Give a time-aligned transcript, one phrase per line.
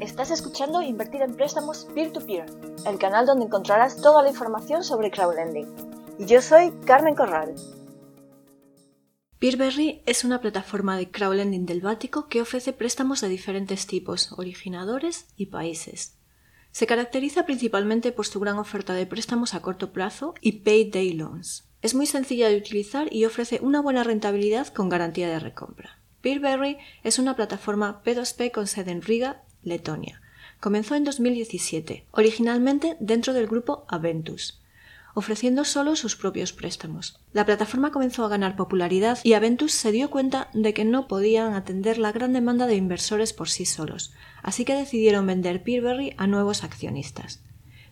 [0.00, 2.44] Estás escuchando Invertir en Préstamos Peer-to-Peer,
[2.86, 5.66] el canal donde encontrarás toda la información sobre crowdlending.
[6.18, 7.54] Y yo soy Carmen Corral.
[9.38, 15.28] Peerberry es una plataforma de crowdlending del Báltico que ofrece préstamos de diferentes tipos, originadores
[15.34, 16.18] y países.
[16.72, 21.14] Se caracteriza principalmente por su gran oferta de préstamos a corto plazo y pay day
[21.14, 21.70] loans.
[21.80, 26.02] Es muy sencilla de utilizar y ofrece una buena rentabilidad con garantía de recompra.
[26.20, 30.22] Peerberry es una plataforma P2P con sede en Riga, Letonia.
[30.60, 34.58] Comenzó en 2017, originalmente dentro del grupo Aventus,
[35.14, 37.20] ofreciendo solo sus propios préstamos.
[37.32, 41.54] La plataforma comenzó a ganar popularidad y Aventus se dio cuenta de que no podían
[41.54, 46.26] atender la gran demanda de inversores por sí solos, así que decidieron vender Peerberry a
[46.26, 47.40] nuevos accionistas.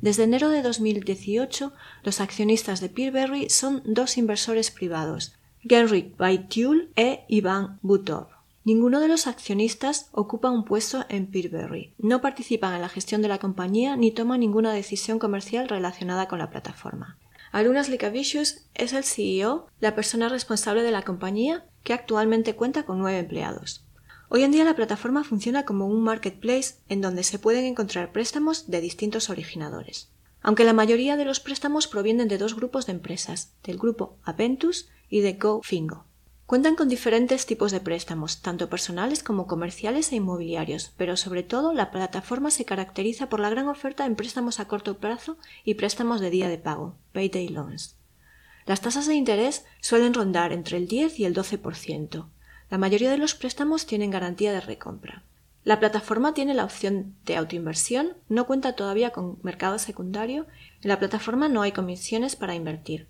[0.00, 7.24] Desde enero de 2018, los accionistas de Peerberry son dos inversores privados, Genrik Baitul e
[7.28, 8.31] Iván Butov.
[8.64, 13.26] Ninguno de los accionistas ocupa un puesto en Peerberry, no participan en la gestión de
[13.26, 17.18] la compañía ni toman ninguna decisión comercial relacionada con la plataforma.
[17.50, 23.00] Arunas Likavicius es el CEO, la persona responsable de la compañía, que actualmente cuenta con
[23.00, 23.84] nueve empleados.
[24.28, 28.70] Hoy en día la plataforma funciona como un marketplace en donde se pueden encontrar préstamos
[28.70, 30.10] de distintos originadores.
[30.40, 34.88] Aunque la mayoría de los préstamos provienen de dos grupos de empresas, del grupo Aventus
[35.10, 36.06] y de GoFingo.
[36.46, 41.72] Cuentan con diferentes tipos de préstamos, tanto personales como comerciales e inmobiliarios, pero sobre todo
[41.72, 46.20] la plataforma se caracteriza por la gran oferta en préstamos a corto plazo y préstamos
[46.20, 47.96] de día de pago, payday loans.
[48.66, 52.26] Las tasas de interés suelen rondar entre el 10 y el 12%.
[52.70, 55.24] La mayoría de los préstamos tienen garantía de recompra.
[55.64, 60.46] La plataforma tiene la opción de autoinversión, no cuenta todavía con mercado secundario,
[60.82, 63.06] en la plataforma no hay comisiones para invertir.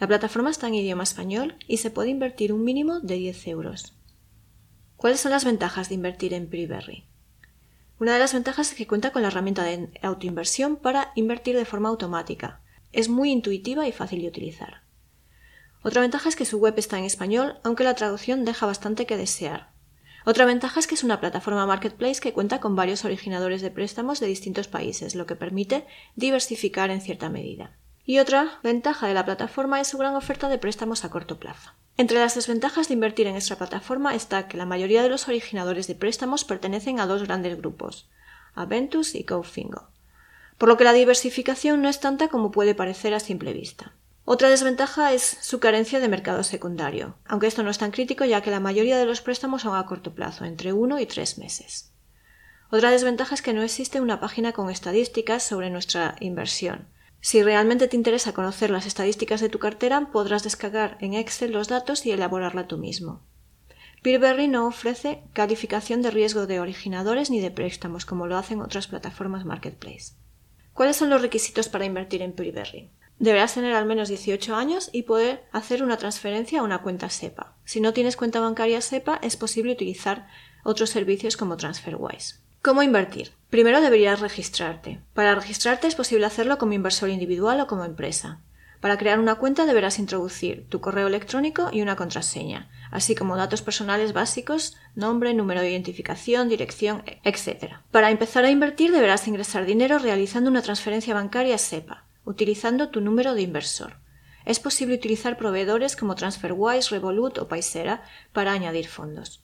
[0.00, 3.92] La plataforma está en idioma español y se puede invertir un mínimo de 10 euros.
[4.96, 7.04] ¿Cuáles son las ventajas de invertir en Preberry?
[7.98, 11.66] Una de las ventajas es que cuenta con la herramienta de autoinversión para invertir de
[11.66, 12.62] forma automática.
[12.92, 14.84] Es muy intuitiva y fácil de utilizar.
[15.82, 19.18] Otra ventaja es que su web está en español, aunque la traducción deja bastante que
[19.18, 19.68] desear.
[20.24, 24.18] Otra ventaja es que es una plataforma marketplace que cuenta con varios originadores de préstamos
[24.18, 25.86] de distintos países, lo que permite
[26.16, 27.76] diversificar en cierta medida.
[28.04, 31.72] Y otra ventaja de la plataforma es su gran oferta de préstamos a corto plazo.
[31.96, 35.86] Entre las desventajas de invertir en esta plataforma está que la mayoría de los originadores
[35.86, 38.08] de préstamos pertenecen a dos grandes grupos,
[38.54, 39.88] Aventus y GoFingo,
[40.56, 43.92] por lo que la diversificación no es tanta como puede parecer a simple vista.
[44.24, 48.42] Otra desventaja es su carencia de mercado secundario, aunque esto no es tan crítico ya
[48.42, 51.92] que la mayoría de los préstamos son a corto plazo, entre uno y tres meses.
[52.70, 56.86] Otra desventaja es que no existe una página con estadísticas sobre nuestra inversión,
[57.20, 61.68] si realmente te interesa conocer las estadísticas de tu cartera, podrás descargar en Excel los
[61.68, 63.22] datos y elaborarla tú mismo.
[64.02, 68.86] Peerberry no ofrece calificación de riesgo de originadores ni de préstamos, como lo hacen otras
[68.86, 70.14] plataformas marketplace.
[70.72, 72.90] ¿Cuáles son los requisitos para invertir en Peerberry?
[73.18, 77.54] Deberás tener al menos 18 años y poder hacer una transferencia a una cuenta SEPA.
[77.66, 80.26] Si no tienes cuenta bancaria SEPA, es posible utilizar
[80.64, 82.40] otros servicios como TransferWise.
[82.62, 83.32] ¿Cómo invertir?
[83.48, 85.00] Primero deberías registrarte.
[85.14, 88.42] Para registrarte es posible hacerlo como inversor individual o como empresa.
[88.82, 93.62] Para crear una cuenta deberás introducir tu correo electrónico y una contraseña, así como datos
[93.62, 97.76] personales básicos, nombre, número de identificación, dirección, etc.
[97.90, 103.32] Para empezar a invertir deberás ingresar dinero realizando una transferencia bancaria SEPA, utilizando tu número
[103.32, 103.96] de inversor.
[104.44, 108.02] Es posible utilizar proveedores como TransferWise, Revolut o Paisera
[108.34, 109.42] para añadir fondos.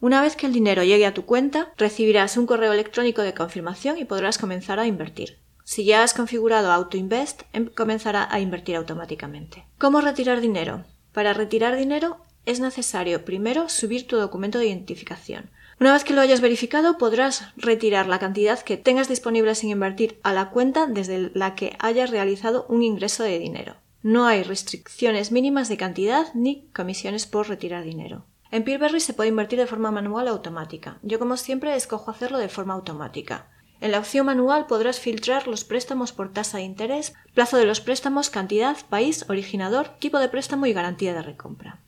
[0.00, 3.96] Una vez que el dinero llegue a tu cuenta, recibirás un correo electrónico de confirmación
[3.98, 5.38] y podrás comenzar a invertir.
[5.64, 9.64] Si ya has configurado AutoInvest, em, comenzará a invertir automáticamente.
[9.78, 10.84] ¿Cómo retirar dinero?
[11.12, 15.50] Para retirar dinero es necesario primero subir tu documento de identificación.
[15.80, 20.20] Una vez que lo hayas verificado, podrás retirar la cantidad que tengas disponible sin invertir
[20.22, 23.76] a la cuenta desde la que hayas realizado un ingreso de dinero.
[24.02, 28.24] No hay restricciones mínimas de cantidad ni comisiones por retirar dinero.
[28.50, 30.98] En Peerberry se puede invertir de forma manual o automática.
[31.02, 33.48] Yo, como siempre, escojo hacerlo de forma automática.
[33.80, 37.80] En la opción manual podrás filtrar los préstamos por tasa de interés, plazo de los
[37.80, 41.80] préstamos, cantidad, país, originador, tipo de préstamo y garantía de recompra.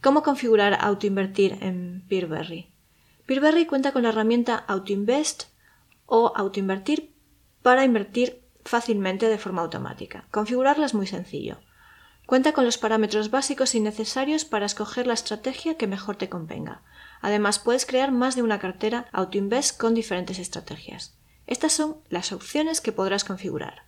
[0.00, 2.72] ¿Cómo configurar autoinvertir en Peerberry?
[3.26, 5.44] Peerberry cuenta con la herramienta AutoInvest
[6.06, 7.14] o AutoInvertir
[7.62, 10.28] para invertir fácilmente de forma automática.
[10.30, 11.58] Configurarla es muy sencillo.
[12.26, 16.82] Cuenta con los parámetros básicos y necesarios para escoger la estrategia que mejor te convenga.
[17.20, 21.14] Además, puedes crear más de una cartera AutoInvest con diferentes estrategias.
[21.46, 23.82] Estas son las opciones que podrás configurar.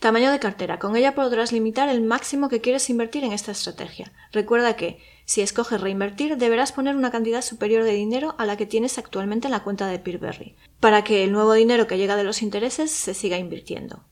[0.00, 0.78] Tamaño de cartera.
[0.78, 4.12] Con ella podrás limitar el máximo que quieres invertir en esta estrategia.
[4.30, 8.66] Recuerda que, si escoges reinvertir, deberás poner una cantidad superior de dinero a la que
[8.66, 12.24] tienes actualmente en la cuenta de Peerberry, para que el nuevo dinero que llega de
[12.24, 14.04] los intereses se siga invirtiendo.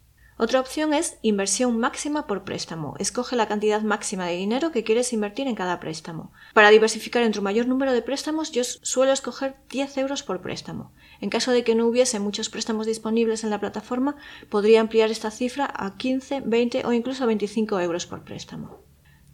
[0.44, 2.96] Otra opción es inversión máxima por préstamo.
[2.98, 6.32] Escoge la cantidad máxima de dinero que quieres invertir en cada préstamo.
[6.52, 10.92] Para diversificar entre un mayor número de préstamos, yo suelo escoger 10 euros por préstamo.
[11.22, 14.16] En caso de que no hubiese muchos préstamos disponibles en la plataforma,
[14.50, 18.82] podría ampliar esta cifra a 15, 20 o incluso 25 euros por préstamo.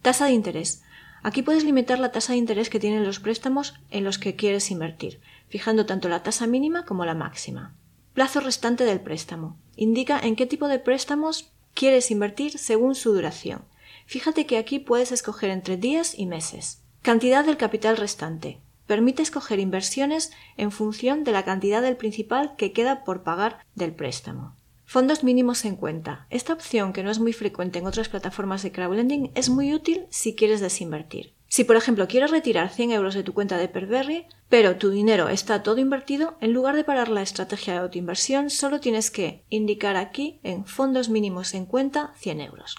[0.03, 0.85] Tasa de interés.
[1.25, 4.71] Aquí puedes limitar la tasa de interés que tienen los préstamos en los que quieres
[4.71, 7.75] invertir, fijando tanto la tasa mínima como la máxima.
[8.21, 9.57] Plazo restante del préstamo.
[9.77, 13.65] Indica en qué tipo de préstamos quieres invertir según su duración.
[14.05, 16.83] Fíjate que aquí puedes escoger entre días y meses.
[17.01, 18.61] Cantidad del capital restante.
[18.87, 23.95] Permite escoger inversiones en función de la cantidad del principal que queda por pagar del
[23.95, 24.55] préstamo.
[24.85, 26.27] Fondos mínimos en cuenta.
[26.29, 30.05] Esta opción, que no es muy frecuente en otras plataformas de crowdlending, es muy útil
[30.11, 31.33] si quieres desinvertir.
[31.53, 35.29] Si, por ejemplo, quieres retirar 100 euros de tu cuenta de Perberry, pero tu dinero
[35.29, 39.97] está todo invertido, en lugar de parar la estrategia de autoinversión, solo tienes que indicar
[39.97, 42.77] aquí en fondos mínimos en cuenta 100 euros.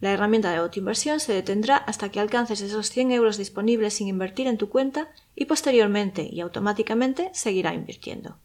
[0.00, 4.46] La herramienta de autoinversión se detendrá hasta que alcances esos 100 euros disponibles sin invertir
[4.46, 8.38] en tu cuenta y posteriormente y automáticamente seguirá invirtiendo.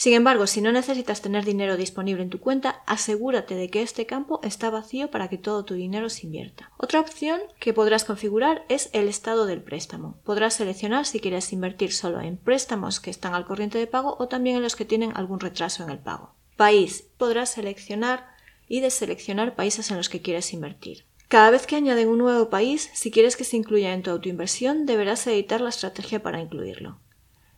[0.00, 4.06] Sin embargo, si no necesitas tener dinero disponible en tu cuenta, asegúrate de que este
[4.06, 6.72] campo está vacío para que todo tu dinero se invierta.
[6.78, 10.16] Otra opción que podrás configurar es el estado del préstamo.
[10.24, 14.26] Podrás seleccionar si quieres invertir solo en préstamos que están al corriente de pago o
[14.26, 16.34] también en los que tienen algún retraso en el pago.
[16.56, 17.04] País.
[17.18, 18.26] Podrás seleccionar
[18.68, 21.04] y deseleccionar países en los que quieres invertir.
[21.28, 24.86] Cada vez que añaden un nuevo país, si quieres que se incluya en tu autoinversión,
[24.86, 26.98] deberás editar la estrategia para incluirlo.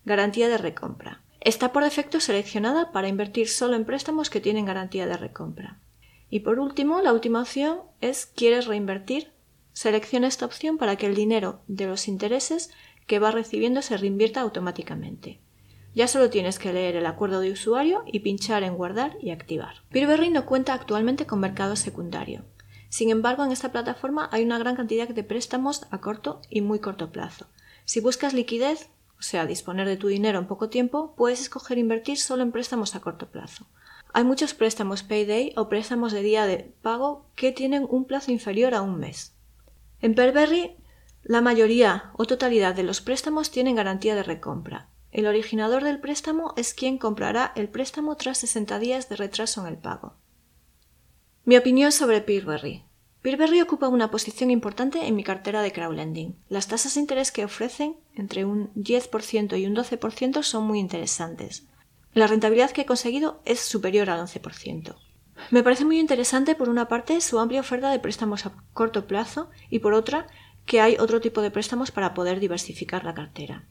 [0.05, 1.23] Garantía de recompra.
[1.45, 5.81] Está por defecto seleccionada para invertir solo en préstamos que tienen garantía de recompra.
[6.31, 9.33] Y por último, la última opción es ¿quieres reinvertir?
[9.73, 12.71] Selecciona esta opción para que el dinero de los intereses
[13.09, 15.41] que vas recibiendo se reinvierta automáticamente.
[15.97, 19.83] Ya solo tienes que leer el acuerdo de usuario y pinchar en guardar y activar.
[19.91, 22.45] Peerberry no cuenta actualmente con mercado secundario.
[22.89, 26.79] Sin embargo, en esta plataforma hay una gran cantidad de préstamos a corto y muy
[26.79, 27.49] corto plazo.
[27.85, 28.91] Si buscas liquidez,
[29.23, 32.97] o sea, disponer de tu dinero en poco tiempo, puedes escoger invertir solo en préstamos
[32.97, 33.69] a corto plazo.
[34.13, 38.75] Hay muchos préstamos payday o préstamos de día de pago que tienen un plazo inferior
[38.75, 39.37] a un mes.
[40.01, 40.77] En Perberry,
[41.23, 44.89] la mayoría o totalidad de los préstamos tienen garantía de recompra.
[45.13, 49.69] El originador del préstamo es quien comprará el préstamo tras 60 días de retraso en
[49.69, 50.17] el pago.
[51.45, 52.83] Mi opinión sobre Peerberry.
[53.23, 56.37] Peerberry ocupa una posición importante en mi cartera de crowdlending.
[56.49, 61.69] Las tasas de interés que ofrecen, entre un 10% y un 12%, son muy interesantes.
[62.15, 64.97] La rentabilidad que he conseguido es superior al 11%.
[65.53, 69.51] Me parece muy interesante, por una parte, su amplia oferta de préstamos a corto plazo
[69.71, 70.27] y, por otra,
[70.67, 73.65] que hay otro tipo de préstamos para poder diversificar la cartera.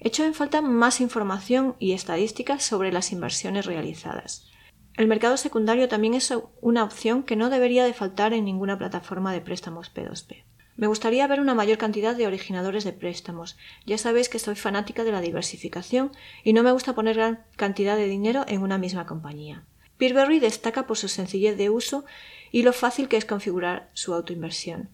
[0.00, 4.50] Echo en falta más información y estadísticas sobre las inversiones realizadas.
[4.96, 6.32] El mercado secundario también es
[6.62, 10.44] una opción que no debería de faltar en ninguna plataforma de préstamos P2P.
[10.76, 13.58] Me gustaría ver una mayor cantidad de originadores de préstamos.
[13.84, 16.12] Ya sabéis que soy fanática de la diversificación
[16.44, 19.64] y no me gusta poner gran cantidad de dinero en una misma compañía.
[19.98, 22.06] Peerberry destaca por su sencillez de uso
[22.50, 24.88] y lo fácil que es configurar su autoinversión.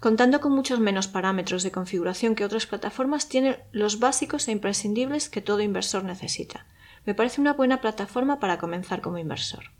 [0.00, 5.30] Contando con muchos menos parámetros de configuración que otras plataformas, tiene los básicos e imprescindibles
[5.30, 6.66] que todo inversor necesita
[7.06, 9.70] me parece una buena plataforma para comenzar como inversor.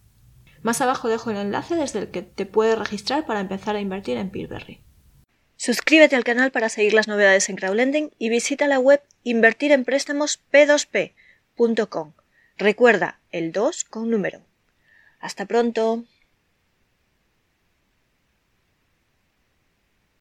[0.62, 4.16] Más abajo dejo el enlace desde el que te puedes registrar para empezar a invertir
[4.16, 4.80] en Peerberry.
[5.56, 12.12] Suscríbete al canal para seguir las novedades en crowdlending y visita la web invertirempréstamosp2p.com.
[12.59, 14.42] Recuerda, el 2 con número.
[15.18, 16.04] Hasta pronto.